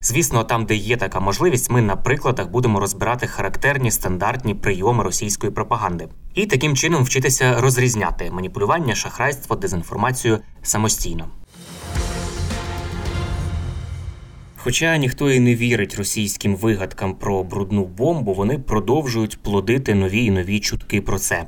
[0.00, 5.52] Звісно, там, де є така можливість, ми на прикладах будемо розбирати характерні стандартні прийоми російської
[5.52, 11.28] пропаганди і таким чином вчитися розрізняти маніпулювання, шахрайство, дезінформацію самостійно.
[14.56, 20.30] Хоча ніхто і не вірить російським вигадкам про брудну бомбу, вони продовжують плодити нові і
[20.30, 21.46] нові чутки про це.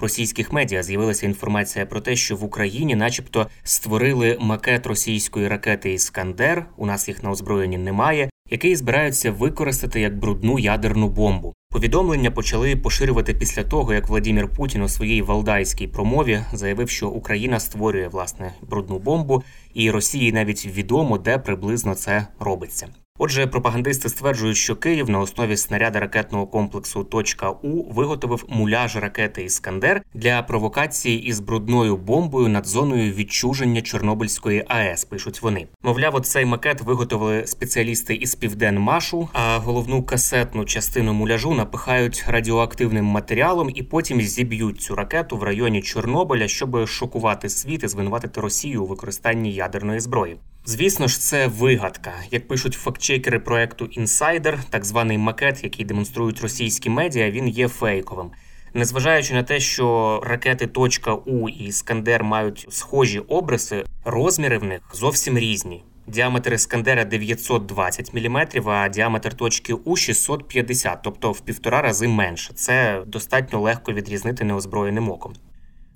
[0.00, 6.66] Російських медіа з'явилася інформація про те, що в Україні, начебто, створили макет російської ракети Іскандер.
[6.76, 11.54] У нас їх на озброєнні немає, який збираються використати як брудну ядерну бомбу.
[11.70, 17.60] Повідомлення почали поширювати після того, як Владімір Путін у своїй валдайській промові заявив, що Україна
[17.60, 19.42] створює власне брудну бомбу,
[19.74, 22.88] і Росії навіть відомо, де приблизно це робиться.
[23.20, 29.44] Отже, пропагандисти стверджують, що Київ на основі снаряда ракетного комплексу «Точка У виготовив муляж ракети
[29.44, 35.04] Іскандер для провокації із брудною бомбою над зоною відчуження Чорнобильської АЕС.
[35.04, 35.66] Пишуть вони.
[35.82, 43.70] Мовляв, оцей макет виготовили спеціалісти із Південмашу, а головну касетну частину муляжу напихають радіоактивним матеріалом
[43.74, 48.86] і потім зіб'ють цю ракету в районі Чорнобиля, щоб шокувати світ і звинуватити Росію у
[48.86, 50.36] використанні ядерної зброї.
[50.64, 52.12] Звісно ж, це вигадка.
[52.30, 58.30] Як пишуть фактчекери проекту Інсайдер, так званий макет, який демонструють російські медіа, він є фейковим.
[58.74, 64.80] Незважаючи на те, що ракети «Точка У і Іскандер мають схожі обриси, розміри в них
[64.92, 65.84] зовсім різні.
[66.06, 72.54] Діаметр Іскандера 920 мм, а діаметр точки У 650, тобто в півтора рази менше.
[72.54, 75.32] Це достатньо легко відрізнити неозброєним оком.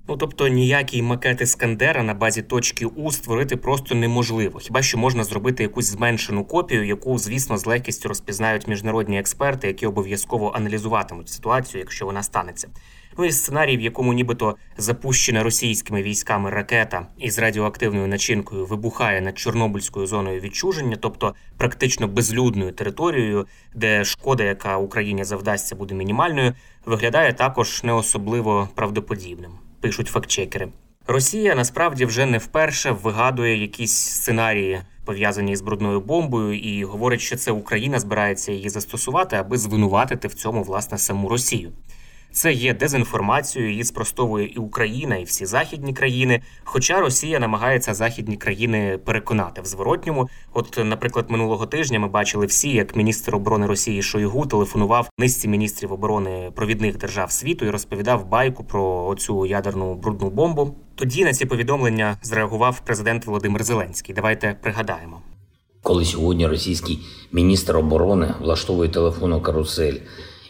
[0.07, 4.59] Ну тобто ніякий макет Іскандера на базі точки У створити просто неможливо.
[4.59, 9.85] Хіба що можна зробити якусь зменшену копію, яку, звісно, з легкістю розпізнають міжнародні експерти, які
[9.85, 12.67] обов'язково аналізуватимуть ситуацію, якщо вона станеться.
[13.17, 19.37] Ну і сценарій, в якому нібито запущена російськими військами ракета із радіоактивною начинкою вибухає над
[19.37, 26.53] Чорнобильською зоною відчуження, тобто практично безлюдною територією, де шкода, яка Україні завдасться, буде мінімальною,
[26.85, 29.51] виглядає також не особливо правдоподібним
[29.83, 30.67] пишуть фактчекери.
[31.07, 37.35] Росія насправді вже не вперше вигадує якісь сценарії, пов'язані з брудною бомбою, і говорить, що
[37.35, 41.71] це Україна збирається її застосувати, аби звинуватити в цьому власне саму Росію.
[42.33, 46.41] Це є дезінформацією, її спростовує і Україна, і всі західні країни.
[46.63, 50.29] Хоча Росія намагається західні країни переконати в зворотньому.
[50.53, 55.93] От, наприклад, минулого тижня ми бачили всі, як міністр оборони Росії Шойгу телефонував низці міністрів
[55.93, 60.75] оборони провідних держав світу і розповідав байку про оцю ядерну брудну бомбу.
[60.95, 64.15] Тоді на ці повідомлення зреагував президент Володимир Зеленський.
[64.15, 65.21] Давайте пригадаємо.
[65.81, 66.99] Коли сьогодні російський
[67.31, 69.97] міністр оборони влаштовує телефонну карусель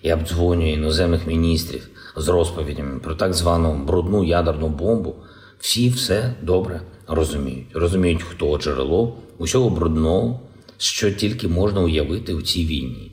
[0.04, 5.16] і обдзвонює іноземних міністрів з розповідями про так звану брудну ядерну бомбу,
[5.60, 7.68] всі все добре розуміють.
[7.74, 10.40] Розуміють, хто джерело усього брудного,
[10.78, 13.12] що тільки можна уявити у цій війні.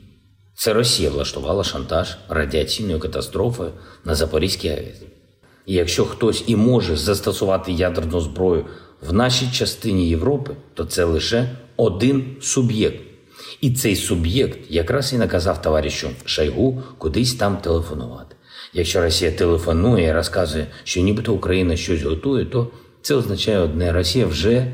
[0.55, 3.71] Це Росія влаштувала шантаж радіаційною катастрофою
[4.05, 5.01] на Запорізькій АЕС.
[5.65, 8.65] І якщо хтось і може застосувати ядерну зброю
[9.09, 13.10] в нашій частині Європи, то це лише один суб'єкт.
[13.61, 18.35] І цей суб'єкт якраз і наказав товаришу Шойгу кудись там телефонувати.
[18.73, 22.67] Якщо Росія телефонує і розказує, що нібито Україна щось готує, то
[23.01, 24.67] це означає одне: Росія вже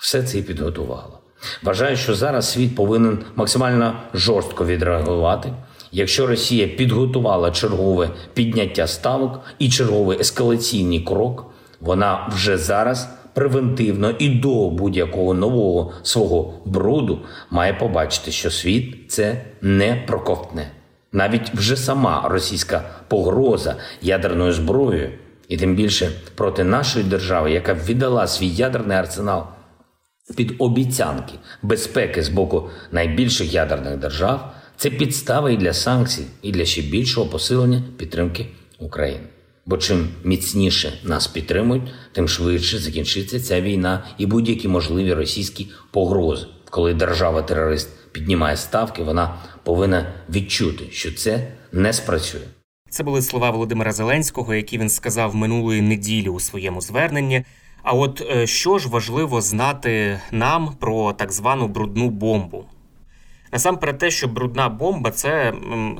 [0.00, 1.18] все це і підготувала.
[1.62, 5.52] Вважаю, що зараз світ повинен максимально жорстко відреагувати.
[5.92, 11.46] Якщо Росія підготувала чергове підняття ставок і черговий ескалаційний крок,
[11.80, 13.08] вона вже зараз
[13.38, 17.18] превентивно і до будь-якого нового свого бруду
[17.50, 20.70] має побачити, що світ це не проковтне.
[21.12, 25.10] Навіть вже сама російська погроза ядерною зброєю,
[25.48, 29.44] і тим більше проти нашої держави, яка віддала свій ядерний арсенал
[30.36, 36.64] під обіцянки безпеки з боку найбільших ядерних держав, це підстава і для санкцій, і для
[36.64, 38.46] ще більшого посилення підтримки
[38.78, 39.24] України.
[39.68, 41.82] Бо чим міцніше нас підтримують,
[42.12, 46.46] тим швидше закінчиться ця війна і будь-які можливі російські погрози.
[46.70, 49.34] Коли держава-терорист піднімає ставки, вона
[49.64, 52.40] повинна відчути, що це не спрацює.
[52.90, 57.44] Це були слова Володимира Зеленського, які він сказав минулої неділі у своєму зверненні.
[57.82, 62.64] А от е, що ж важливо знати нам про так звану брудну бомбу?
[63.52, 65.54] Насамперед, те, що брудна бомба це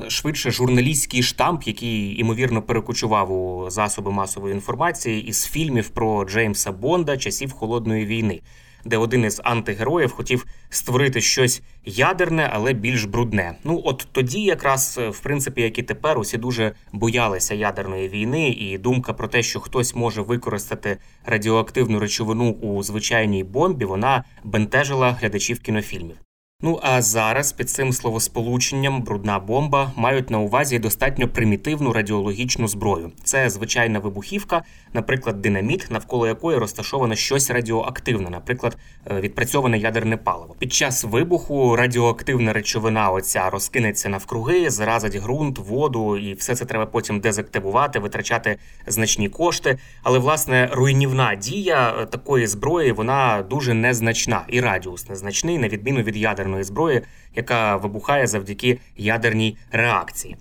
[0.07, 7.17] швидше журналістський штамп, який ймовірно перекочував у засоби масової інформації із фільмів про Джеймса Бонда
[7.17, 8.41] часів холодної війни
[8.85, 13.55] де один із антигероїв хотів створити щось ядерне, але більш брудне.
[13.63, 18.49] Ну от тоді, якраз е, в принципі, як і тепер, усі дуже боялися ядерної війни,
[18.49, 25.11] і думка про те, що хтось може використати радіоактивну речовину у звичайній бомбі, вона бентежила
[25.11, 26.15] глядачів кінофільмів.
[26.63, 33.11] Ну а зараз під цим словосполученням брудна бомба мають на увазі достатньо примітивну радіологічну зброю.
[33.23, 34.63] Це звичайна вибухівка,
[34.93, 38.77] наприклад, динаміт, навколо якої розташоване щось радіоактивне, наприклад,
[39.11, 40.55] е, відпрацьоване ядерне паливо.
[40.59, 46.85] Під час вибуху радіоактивна речовина оця розкинеться навкруги, заразить ґрунт, воду, і все це треба
[46.85, 48.57] потім дезактивувати, витрачати
[48.87, 49.77] значні кошти.
[50.03, 56.01] Але власне руйнівна дія е, такої зброї вона дуже незначна, і радіус незначний, на відміну
[56.01, 57.01] від ядерної ядерної зброї,
[57.35, 60.37] яка вибухає завдяки ядерній реакції.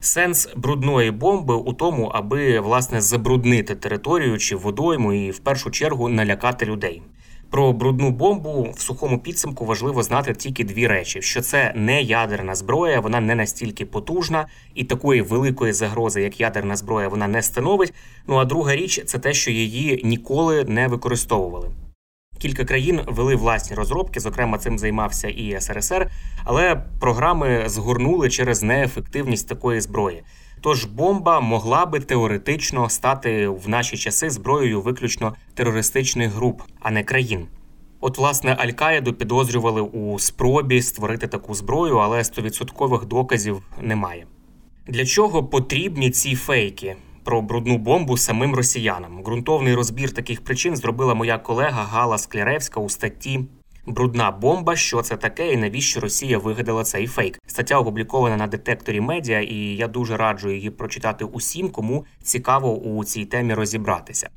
[0.00, 6.08] Сенс брудної бомби у тому, аби власне забруднити територію чи водойму і в першу чергу
[6.08, 7.02] налякати людей.
[7.50, 12.54] Про брудну бомбу в сухому підсумку важливо знати тільки дві речі: що це не ядерна
[12.54, 17.94] зброя, вона не настільки потужна і такої великої загрози, як ядерна зброя, вона не становить.
[18.26, 21.68] Ну а друга річ це те, що її ніколи не використовували.
[22.42, 26.10] Кілька країн вели власні розробки, зокрема, цим займався і СРСР,
[26.44, 30.22] але програми згорнули через неефективність такої зброї.
[30.60, 37.04] Тож бомба могла би теоретично стати в наші часи зброєю виключно терористичних груп, а не
[37.04, 37.46] країн.
[38.00, 44.26] От, власне, Аль-Каїду підозрювали у спробі створити таку зброю, але стовідсоткових доказів немає.
[44.86, 46.96] Для чого потрібні ці фейки?
[47.24, 49.22] Про брудну бомбу самим росіянам.
[49.22, 53.40] Ґрунтовний розбір таких причин зробила моя колега Гала Скляревська у статті.
[53.86, 57.38] Брудна бомба, що це таке, і навіщо Росія вигадала цей фейк?
[57.46, 63.04] Стаття опублікована на детекторі медіа, і я дуже раджу її прочитати усім, кому цікаво у
[63.04, 64.30] цій темі розібратися.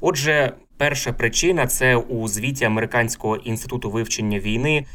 [0.00, 4.86] Отже, перша причина це у звіті Американського інституту вивчення війни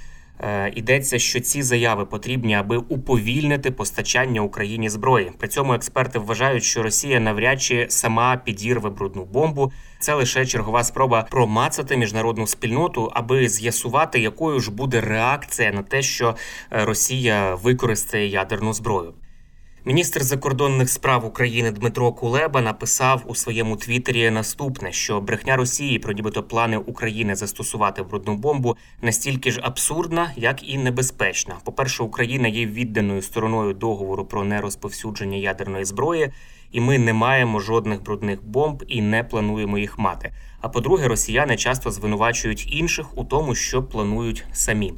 [0.75, 5.31] йдеться, що ці заяви потрібні, аби уповільнити постачання Україні зброї.
[5.37, 9.71] При цьому експерти вважають, що Росія навряд чи сама підірве брудну бомбу.
[9.99, 16.01] Це лише чергова спроба промацати міжнародну спільноту, аби з'ясувати, якою ж буде реакція на те,
[16.01, 16.35] що
[16.71, 19.13] е, Росія використає ядерну зброю.
[19.85, 26.13] Міністр закордонних справ України Дмитро Кулеба написав у своєму твіттері наступне: що брехня Росії про
[26.13, 31.55] нібито плани України застосувати брудну бомбу настільки ж абсурдна, як і небезпечна.
[31.63, 36.31] По перше, Україна є відданою стороною договору про нерозповсюдження ядерної зброї,
[36.71, 40.33] і ми не маємо жодних брудних бомб і не плануємо їх мати.
[40.61, 44.93] А по-друге, росіяни часто звинувачують інших у тому, що планують самі.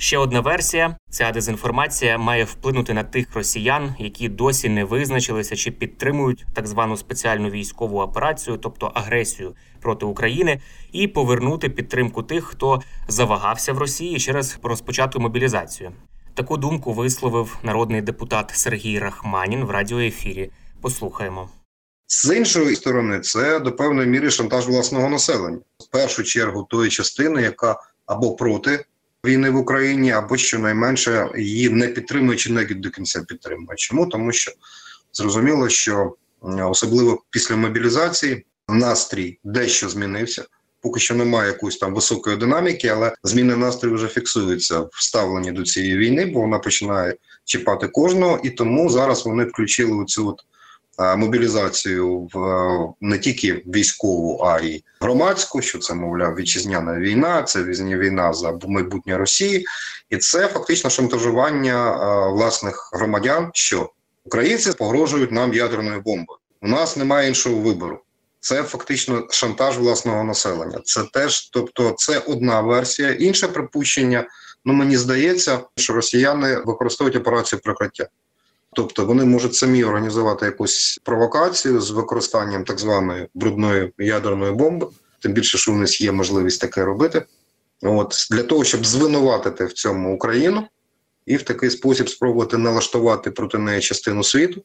[0.00, 5.70] Ще одна версія: ця дезінформація має вплинути на тих росіян, які досі не визначилися чи
[5.70, 10.60] підтримують так звану спеціальну військову операцію, тобто агресію проти України,
[10.92, 15.92] і повернути підтримку тих, хто завагався в Росії через розпочату мобілізацію.
[16.34, 20.50] Таку думку висловив народний депутат Сергій Рахманін в радіоефірі.
[20.80, 21.48] Послухаємо.
[22.06, 27.42] З іншої сторони, це до певної міри шантаж власного населення в першу чергу тої частини,
[27.42, 28.84] яка або проти
[29.24, 33.76] війни в Україні, або щонайменше її не підтримує чи не до кінця підтримує.
[33.76, 34.52] Чому тому, що
[35.12, 40.44] зрозуміло, що особливо після мобілізації настрій дещо змінився.
[40.80, 45.62] Поки що немає якоїсь там високої динаміки, але зміни настрою вже фіксуються в ставленні до
[45.62, 50.44] цієї війни, бо вона починає чіпати кожного, і тому зараз вони включили цю от
[50.98, 55.62] мобілізацію в е, не тільки військову, а й громадську.
[55.62, 59.66] Що це мовляв вітчизняна війна, це війна за майбутнє Росії,
[60.10, 63.50] і це фактично шантажування е, власних громадян.
[63.54, 63.90] Що
[64.24, 66.38] українці погрожують нам ядерною бомбою.
[66.62, 68.00] У нас немає іншого вибору.
[68.40, 70.80] Це фактично шантаж власного населення.
[70.84, 73.10] Це теж, тобто, це одна версія.
[73.10, 74.26] Інше припущення.
[74.64, 78.06] Ну мені здається, що росіяни використовують операцію прикриття.
[78.72, 84.86] Тобто вони можуть самі організувати якусь провокацію з використанням так званої брудної ядерної бомби,
[85.20, 87.22] тим більше, що у них є можливість таке робити.
[87.82, 90.68] От для того, щоб звинуватити в цьому Україну
[91.26, 94.62] і в такий спосіб спробувати налаштувати проти неї частину світу.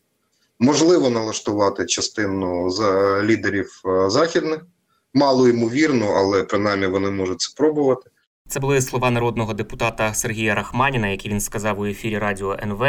[0.60, 2.82] Можливо, налаштувати частину з
[3.24, 4.66] лідерів е, західних,
[5.14, 8.10] мало ймовірно, але принаймні вони можуть спробувати.
[8.48, 12.84] Це були слова народного депутата Сергія Рахманіна, які він сказав у ефірі Радіо НВ.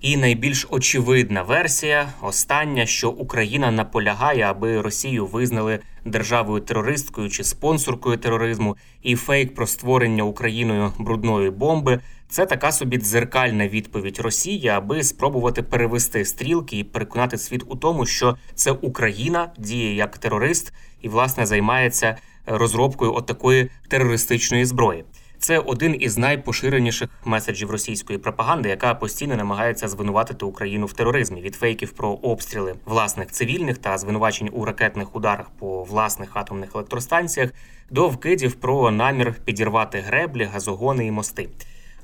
[0.00, 8.16] І найбільш очевидна версія, остання, що Україна наполягає, аби Росію визнали державою терористкою чи спонсоркою
[8.16, 15.02] тероризму, і фейк про створення Україною брудної бомби це така собі дзеркальна відповідь Росії, аби
[15.02, 20.72] спробувати перевести стрілки і переконати світ у тому, що це Україна діє як терорист
[21.02, 25.04] і власне займається розробкою от такої терористичної зброї.
[25.44, 31.54] Це один із найпоширеніших меседжів російської пропаганди, яка постійно намагається звинуватити Україну в тероризмі від
[31.54, 37.50] фейків про обстріли власних цивільних та звинувачень у ракетних ударах по власних атомних електростанціях
[37.90, 41.48] до вкидів про намір підірвати греблі, газогони і мости.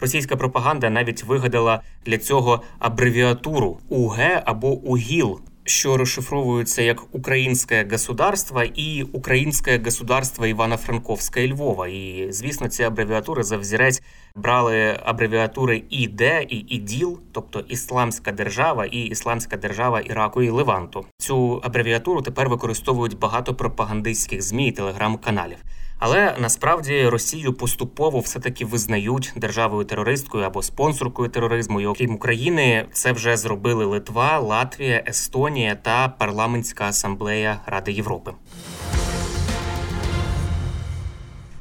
[0.00, 8.62] Російська пропаганда навіть вигадала для цього абревіатуру УГ або УГІЛ, що розшифровуються як Українське государство
[8.62, 11.88] і Українське государство Івано-Франковська і Львова.
[11.88, 14.02] І звісно, ці абревіатури за взірець
[14.34, 21.06] брали абревіатури ІД і ІДІЛ, тобто Ісламська держава і Ісламська держава Іраку і Леванту.
[21.18, 25.58] Цю абревіатуру тепер використовують багато пропагандистських змі і телеграм-каналів.
[26.00, 31.80] Але насправді Росію поступово все таки визнають державою терористкою або спонсоркою тероризму.
[31.80, 38.32] І Окрім України, це вже зробили Литва, Латвія, Естонія та парламентська асамблея Ради Європи.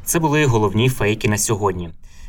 [0.04, 1.90] Це були головні фейки на сьогодні.